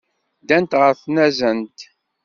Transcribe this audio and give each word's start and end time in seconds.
Ddant 0.41 0.77
ɣer 0.79 0.93
tnazent. 1.01 1.79